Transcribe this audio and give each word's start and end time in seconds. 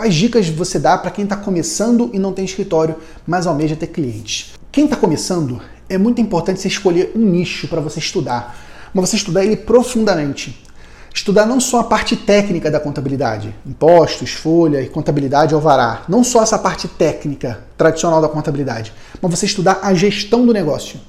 Quais 0.00 0.14
dicas 0.14 0.48
você 0.48 0.78
dá 0.78 0.96
para 0.96 1.10
quem 1.10 1.24
está 1.24 1.34
começando 1.34 2.08
e 2.12 2.20
não 2.20 2.32
tem 2.32 2.44
escritório, 2.44 2.94
mas 3.26 3.48
almeja 3.48 3.74
ter 3.74 3.88
clientes? 3.88 4.52
Quem 4.70 4.84
está 4.84 4.94
começando, 4.94 5.60
é 5.88 5.98
muito 5.98 6.20
importante 6.20 6.60
você 6.60 6.68
escolher 6.68 7.10
um 7.16 7.18
nicho 7.18 7.66
para 7.66 7.80
você 7.80 7.98
estudar, 7.98 8.56
mas 8.94 9.10
você 9.10 9.16
estudar 9.16 9.44
ele 9.44 9.56
profundamente. 9.56 10.64
Estudar 11.12 11.46
não 11.46 11.58
só 11.58 11.80
a 11.80 11.84
parte 11.84 12.14
técnica 12.14 12.70
da 12.70 12.78
contabilidade, 12.78 13.52
impostos, 13.66 14.30
folha 14.30 14.80
e 14.80 14.88
contabilidade 14.88 15.52
alvará, 15.52 16.04
não 16.08 16.22
só 16.22 16.44
essa 16.44 16.60
parte 16.60 16.86
técnica 16.86 17.64
tradicional 17.76 18.22
da 18.22 18.28
contabilidade, 18.28 18.92
mas 19.20 19.30
você 19.32 19.46
estudar 19.46 19.80
a 19.82 19.92
gestão 19.94 20.46
do 20.46 20.52
negócio. 20.52 21.00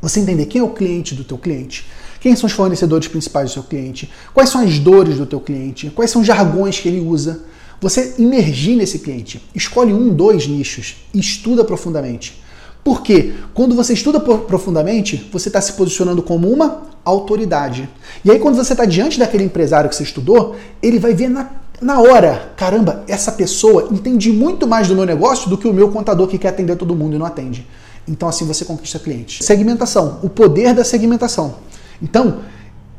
Você 0.00 0.20
entender 0.20 0.46
quem 0.46 0.60
é 0.60 0.64
o 0.64 0.70
cliente 0.70 1.12
do 1.12 1.24
teu 1.24 1.38
cliente, 1.38 1.84
quem 2.20 2.36
são 2.36 2.46
os 2.46 2.52
fornecedores 2.52 3.08
principais 3.08 3.50
do 3.50 3.54
seu 3.54 3.62
cliente, 3.64 4.08
quais 4.32 4.48
são 4.48 4.60
as 4.60 4.78
dores 4.78 5.18
do 5.18 5.26
teu 5.26 5.40
cliente, 5.40 5.90
quais 5.90 6.12
são 6.12 6.20
os 6.20 6.26
jargões 6.28 6.78
que 6.78 6.86
ele 6.86 7.00
usa 7.00 7.55
você 7.80 8.14
imergir 8.18 8.76
nesse 8.76 9.00
cliente. 9.00 9.42
Escolhe 9.54 9.92
um, 9.92 10.08
dois 10.08 10.46
nichos 10.46 10.96
e 11.12 11.18
estuda 11.18 11.64
profundamente. 11.64 12.42
Porque 12.82 13.34
quando 13.52 13.74
você 13.74 13.92
estuda 13.92 14.20
profundamente, 14.20 15.28
você 15.32 15.48
está 15.48 15.60
se 15.60 15.72
posicionando 15.72 16.22
como 16.22 16.48
uma 16.48 16.82
autoridade. 17.04 17.88
E 18.24 18.30
aí, 18.30 18.38
quando 18.38 18.54
você 18.54 18.74
está 18.74 18.84
diante 18.84 19.18
daquele 19.18 19.42
empresário 19.44 19.90
que 19.90 19.96
você 19.96 20.04
estudou, 20.04 20.54
ele 20.80 20.98
vai 20.98 21.12
ver 21.12 21.28
na, 21.28 21.50
na 21.80 22.00
hora: 22.00 22.52
caramba, 22.56 23.02
essa 23.08 23.32
pessoa 23.32 23.88
entende 23.90 24.30
muito 24.32 24.68
mais 24.68 24.86
do 24.86 24.94
meu 24.94 25.04
negócio 25.04 25.50
do 25.50 25.58
que 25.58 25.66
o 25.66 25.72
meu 25.72 25.88
contador 25.88 26.28
que 26.28 26.38
quer 26.38 26.48
atender 26.48 26.76
todo 26.76 26.94
mundo 26.94 27.16
e 27.16 27.18
não 27.18 27.26
atende. 27.26 27.66
Então, 28.06 28.28
assim 28.28 28.46
você 28.46 28.64
conquista 28.64 29.00
clientes. 29.00 29.44
Segmentação 29.44 30.20
o 30.22 30.28
poder 30.28 30.72
da 30.72 30.84
segmentação. 30.84 31.56
Então, 32.00 32.38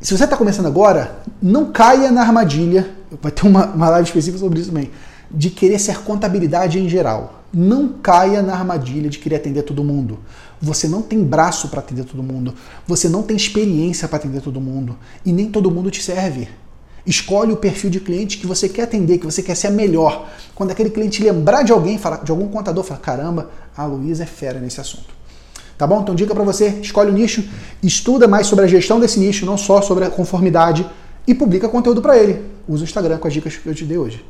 se 0.00 0.16
você 0.16 0.24
está 0.24 0.36
começando 0.36 0.66
agora, 0.66 1.22
não 1.40 1.72
caia 1.72 2.10
na 2.10 2.20
armadilha, 2.20 2.97
vai 3.22 3.32
ter 3.32 3.46
uma, 3.46 3.66
uma 3.66 3.88
live 3.90 4.08
específica 4.08 4.38
sobre 4.38 4.60
isso 4.60 4.68
também, 4.68 4.90
de 5.30 5.50
querer 5.50 5.78
ser 5.78 5.98
contabilidade 6.00 6.78
em 6.78 6.88
geral. 6.88 7.42
Não 7.52 7.88
caia 7.88 8.42
na 8.42 8.54
armadilha 8.54 9.08
de 9.08 9.18
querer 9.18 9.36
atender 9.36 9.62
todo 9.62 9.82
mundo. 9.82 10.18
Você 10.60 10.86
não 10.86 11.00
tem 11.00 11.22
braço 11.22 11.68
para 11.68 11.80
atender 11.80 12.04
todo 12.04 12.22
mundo. 12.22 12.54
Você 12.86 13.08
não 13.08 13.22
tem 13.22 13.36
experiência 13.36 14.06
para 14.06 14.18
atender 14.18 14.42
todo 14.42 14.60
mundo. 14.60 14.96
E 15.24 15.32
nem 15.32 15.50
todo 15.50 15.70
mundo 15.70 15.90
te 15.90 16.02
serve. 16.02 16.48
Escolhe 17.06 17.52
o 17.52 17.56
perfil 17.56 17.88
de 17.88 18.00
cliente 18.00 18.36
que 18.36 18.46
você 18.46 18.68
quer 18.68 18.82
atender, 18.82 19.16
que 19.16 19.24
você 19.24 19.42
quer 19.42 19.54
ser 19.54 19.68
a 19.68 19.70
melhor. 19.70 20.28
Quando 20.54 20.72
aquele 20.72 20.90
cliente 20.90 21.22
lembrar 21.22 21.62
de 21.62 21.72
alguém, 21.72 21.98
de 22.22 22.30
algum 22.30 22.48
contador, 22.48 22.84
fala: 22.84 23.00
caramba, 23.00 23.50
a 23.74 23.86
Luísa 23.86 24.24
é 24.24 24.26
fera 24.26 24.60
nesse 24.60 24.78
assunto. 24.78 25.16
Tá 25.78 25.86
bom? 25.86 26.02
Então, 26.02 26.14
dica 26.14 26.34
para 26.34 26.44
você: 26.44 26.68
escolhe 26.82 27.10
o 27.10 27.14
nicho, 27.14 27.48
estuda 27.82 28.28
mais 28.28 28.46
sobre 28.46 28.66
a 28.66 28.68
gestão 28.68 29.00
desse 29.00 29.18
nicho, 29.18 29.46
não 29.46 29.56
só 29.56 29.80
sobre 29.80 30.04
a 30.04 30.10
conformidade, 30.10 30.86
e 31.26 31.34
publica 31.34 31.66
conteúdo 31.68 32.02
para 32.02 32.18
ele. 32.18 32.57
Usa 32.68 32.82
o 32.82 32.84
Instagram 32.84 33.16
com 33.16 33.26
as 33.26 33.32
dicas 33.32 33.56
que 33.56 33.66
eu 33.66 33.74
te 33.74 33.84
dei 33.86 33.96
hoje. 33.96 34.22